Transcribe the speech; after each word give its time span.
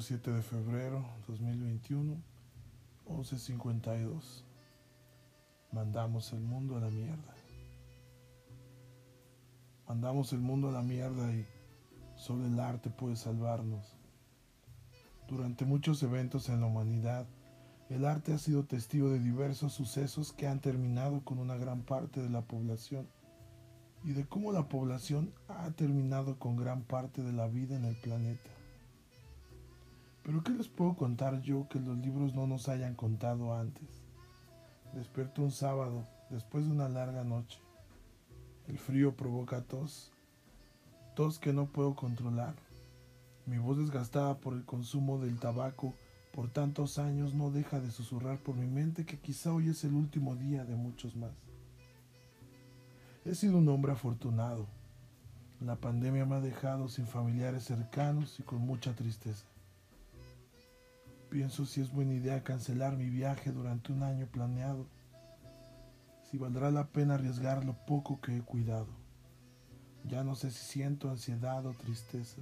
7 0.00 0.32
de 0.32 0.42
febrero 0.42 1.04
2021, 1.28 2.16
11.52. 3.06 4.42
Mandamos 5.72 6.32
el 6.32 6.40
mundo 6.40 6.76
a 6.76 6.80
la 6.80 6.90
mierda. 6.90 7.34
Mandamos 9.86 10.32
el 10.32 10.40
mundo 10.40 10.68
a 10.68 10.72
la 10.72 10.82
mierda 10.82 11.32
y 11.32 11.46
solo 12.16 12.46
el 12.46 12.58
arte 12.58 12.90
puede 12.90 13.16
salvarnos. 13.16 13.96
Durante 15.28 15.64
muchos 15.64 16.02
eventos 16.02 16.48
en 16.48 16.60
la 16.60 16.66
humanidad, 16.66 17.26
el 17.88 18.04
arte 18.04 18.32
ha 18.32 18.38
sido 18.38 18.64
testigo 18.64 19.10
de 19.10 19.20
diversos 19.20 19.72
sucesos 19.72 20.32
que 20.32 20.46
han 20.46 20.60
terminado 20.60 21.22
con 21.24 21.38
una 21.38 21.56
gran 21.56 21.82
parte 21.82 22.20
de 22.20 22.30
la 22.30 22.42
población 22.42 23.08
y 24.02 24.12
de 24.12 24.26
cómo 24.26 24.52
la 24.52 24.68
población 24.68 25.32
ha 25.48 25.70
terminado 25.70 26.38
con 26.38 26.56
gran 26.56 26.82
parte 26.82 27.22
de 27.22 27.32
la 27.32 27.46
vida 27.46 27.76
en 27.76 27.84
el 27.84 27.96
planeta. 27.96 28.50
Pero 30.24 30.42
¿qué 30.42 30.52
les 30.52 30.68
puedo 30.68 30.94
contar 30.94 31.42
yo 31.42 31.68
que 31.68 31.78
los 31.78 31.98
libros 31.98 32.34
no 32.34 32.46
nos 32.46 32.68
hayan 32.70 32.94
contado 32.94 33.54
antes? 33.54 34.02
Despierto 34.94 35.42
un 35.42 35.50
sábado, 35.50 36.06
después 36.30 36.64
de 36.64 36.72
una 36.72 36.88
larga 36.88 37.24
noche. 37.24 37.60
El 38.66 38.78
frío 38.78 39.14
provoca 39.14 39.60
tos, 39.60 40.10
tos 41.14 41.38
que 41.38 41.52
no 41.52 41.66
puedo 41.66 41.94
controlar. 41.94 42.54
Mi 43.44 43.58
voz 43.58 43.76
desgastada 43.76 44.38
por 44.38 44.54
el 44.54 44.64
consumo 44.64 45.18
del 45.18 45.38
tabaco 45.38 45.92
por 46.32 46.50
tantos 46.50 46.98
años 46.98 47.34
no 47.34 47.50
deja 47.50 47.78
de 47.78 47.90
susurrar 47.90 48.38
por 48.38 48.56
mi 48.56 48.66
mente 48.66 49.04
que 49.04 49.18
quizá 49.18 49.52
hoy 49.52 49.68
es 49.68 49.84
el 49.84 49.92
último 49.92 50.34
día 50.36 50.64
de 50.64 50.74
muchos 50.74 51.14
más. 51.16 51.32
He 53.26 53.34
sido 53.34 53.58
un 53.58 53.68
hombre 53.68 53.92
afortunado. 53.92 54.66
La 55.60 55.76
pandemia 55.76 56.24
me 56.24 56.36
ha 56.36 56.40
dejado 56.40 56.88
sin 56.88 57.06
familiares 57.06 57.64
cercanos 57.64 58.40
y 58.40 58.42
con 58.42 58.60
mucha 58.60 58.94
tristeza. 58.94 59.44
Pienso 61.34 61.66
si 61.66 61.80
es 61.80 61.90
buena 61.90 62.14
idea 62.14 62.44
cancelar 62.44 62.96
mi 62.96 63.10
viaje 63.10 63.50
durante 63.50 63.92
un 63.92 64.04
año 64.04 64.28
planeado, 64.28 64.86
si 66.30 66.38
valdrá 66.38 66.70
la 66.70 66.86
pena 66.86 67.14
arriesgar 67.14 67.64
lo 67.64 67.72
poco 67.86 68.20
que 68.20 68.36
he 68.36 68.40
cuidado. 68.40 68.86
Ya 70.04 70.22
no 70.22 70.36
sé 70.36 70.52
si 70.52 70.64
siento 70.64 71.10
ansiedad 71.10 71.66
o 71.66 71.72
tristeza, 71.72 72.40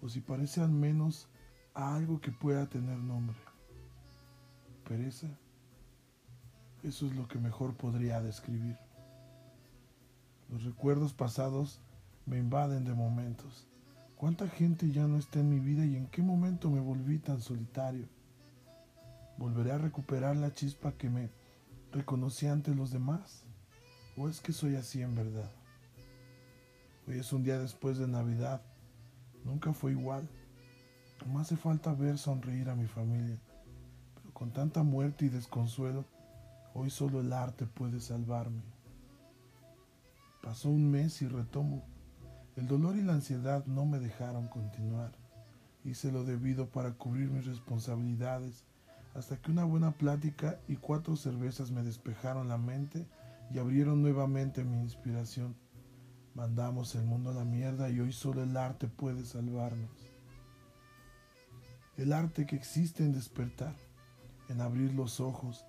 o 0.00 0.08
si 0.08 0.22
parece 0.22 0.62
al 0.62 0.70
menos 0.70 1.28
algo 1.74 2.22
que 2.22 2.32
pueda 2.32 2.64
tener 2.70 2.96
nombre. 2.96 3.36
Pereza. 4.88 5.28
Eso 6.82 7.04
es 7.04 7.14
lo 7.16 7.28
que 7.28 7.38
mejor 7.38 7.76
podría 7.76 8.22
describir. 8.22 8.78
Los 10.48 10.64
recuerdos 10.64 11.12
pasados 11.12 11.80
me 12.24 12.38
invaden 12.38 12.86
de 12.86 12.94
momentos. 12.94 13.66
¿Cuánta 14.18 14.48
gente 14.48 14.90
ya 14.90 15.06
no 15.06 15.16
está 15.16 15.38
en 15.38 15.48
mi 15.48 15.60
vida 15.60 15.86
y 15.86 15.94
en 15.94 16.08
qué 16.08 16.22
momento 16.22 16.70
me 16.70 16.80
volví 16.80 17.20
tan 17.20 17.40
solitario? 17.40 18.08
¿Volveré 19.36 19.70
a 19.70 19.78
recuperar 19.78 20.34
la 20.34 20.52
chispa 20.52 20.90
que 20.90 21.08
me 21.08 21.30
reconocí 21.92 22.48
ante 22.48 22.74
los 22.74 22.90
demás? 22.90 23.44
¿O 24.16 24.28
es 24.28 24.40
que 24.40 24.52
soy 24.52 24.74
así 24.74 25.02
en 25.02 25.14
verdad? 25.14 25.48
Hoy 27.06 27.20
es 27.20 27.32
un 27.32 27.44
día 27.44 27.60
después 27.60 27.96
de 27.98 28.08
Navidad. 28.08 28.60
Nunca 29.44 29.72
fue 29.72 29.92
igual. 29.92 30.28
No 31.24 31.38
hace 31.38 31.56
falta 31.56 31.94
ver 31.94 32.18
sonreír 32.18 32.70
a 32.70 32.74
mi 32.74 32.88
familia. 32.88 33.38
Pero 34.16 34.34
con 34.34 34.50
tanta 34.50 34.82
muerte 34.82 35.26
y 35.26 35.28
desconsuelo, 35.28 36.04
hoy 36.74 36.90
solo 36.90 37.20
el 37.20 37.32
arte 37.32 37.66
puede 37.66 38.00
salvarme. 38.00 38.62
Pasó 40.42 40.70
un 40.70 40.90
mes 40.90 41.22
y 41.22 41.28
retomo. 41.28 41.84
El 42.58 42.66
dolor 42.66 42.96
y 42.96 43.02
la 43.02 43.12
ansiedad 43.12 43.64
no 43.66 43.86
me 43.86 44.00
dejaron 44.00 44.48
continuar. 44.48 45.12
Hice 45.84 46.10
lo 46.10 46.24
debido 46.24 46.68
para 46.68 46.90
cubrir 46.94 47.30
mis 47.30 47.46
responsabilidades 47.46 48.64
hasta 49.14 49.36
que 49.36 49.52
una 49.52 49.62
buena 49.62 49.92
plática 49.92 50.58
y 50.66 50.74
cuatro 50.74 51.14
cervezas 51.14 51.70
me 51.70 51.84
despejaron 51.84 52.48
la 52.48 52.58
mente 52.58 53.06
y 53.54 53.60
abrieron 53.60 54.02
nuevamente 54.02 54.64
mi 54.64 54.80
inspiración. 54.80 55.54
Mandamos 56.34 56.96
el 56.96 57.04
mundo 57.04 57.30
a 57.30 57.34
la 57.34 57.44
mierda 57.44 57.90
y 57.90 58.00
hoy 58.00 58.12
solo 58.12 58.42
el 58.42 58.56
arte 58.56 58.88
puede 58.88 59.24
salvarnos. 59.24 59.92
El 61.96 62.12
arte 62.12 62.44
que 62.44 62.56
existe 62.56 63.04
en 63.04 63.12
despertar, 63.12 63.76
en 64.48 64.60
abrir 64.60 64.94
los 64.94 65.20
ojos, 65.20 65.64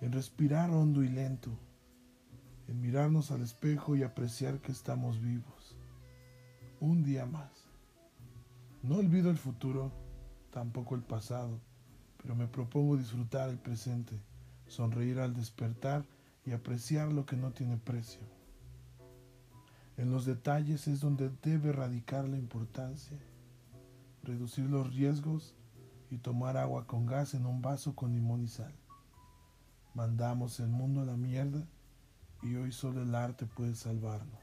en 0.00 0.10
respirar 0.10 0.70
hondo 0.70 1.04
y 1.04 1.08
lento, 1.08 1.50
en 2.66 2.80
mirarnos 2.80 3.30
al 3.30 3.42
espejo 3.42 3.94
y 3.94 4.02
apreciar 4.02 4.58
que 4.58 4.72
estamos 4.72 5.20
vivos. 5.20 5.76
Un 6.82 7.04
día 7.04 7.26
más. 7.26 7.68
No 8.82 8.96
olvido 8.96 9.30
el 9.30 9.36
futuro, 9.36 9.92
tampoco 10.50 10.96
el 10.96 11.02
pasado, 11.02 11.60
pero 12.20 12.34
me 12.34 12.48
propongo 12.48 12.96
disfrutar 12.96 13.50
el 13.50 13.58
presente, 13.58 14.18
sonreír 14.66 15.20
al 15.20 15.32
despertar 15.32 16.04
y 16.44 16.50
apreciar 16.50 17.12
lo 17.12 17.24
que 17.24 17.36
no 17.36 17.52
tiene 17.52 17.76
precio. 17.76 18.22
En 19.96 20.10
los 20.10 20.26
detalles 20.26 20.88
es 20.88 20.98
donde 20.98 21.30
debe 21.40 21.70
radicar 21.70 22.28
la 22.28 22.36
importancia, 22.36 23.16
reducir 24.24 24.68
los 24.68 24.92
riesgos 24.92 25.54
y 26.10 26.18
tomar 26.18 26.56
agua 26.56 26.88
con 26.88 27.06
gas 27.06 27.34
en 27.34 27.46
un 27.46 27.62
vaso 27.62 27.94
con 27.94 28.12
limón 28.12 28.42
y 28.42 28.48
sal. 28.48 28.74
Mandamos 29.94 30.58
el 30.58 30.70
mundo 30.70 31.02
a 31.02 31.04
la 31.04 31.16
mierda 31.16 31.64
y 32.42 32.56
hoy 32.56 32.72
solo 32.72 33.02
el 33.02 33.14
arte 33.14 33.46
puede 33.46 33.76
salvarnos. 33.76 34.41